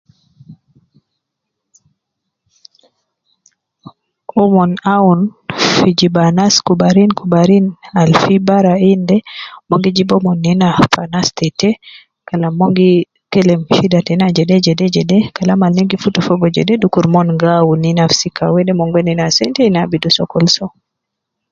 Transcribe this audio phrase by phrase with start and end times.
[4.41, 5.19] Omon awun
[5.77, 7.65] fi jib anas kubarin kubarin
[8.01, 9.17] al fi bara in de,
[9.65, 11.69] omon gi jib omon nena fi anas te te,
[12.27, 12.89] Kalam mon gi
[13.31, 17.27] kelem shida tena jede jede jede Kalam al na gi futu fogo jede dukur mon
[17.39, 20.45] gi awun ina gi sika wede mon gi wedi nena sente tena gi abidu sokol
[20.55, 20.71] soo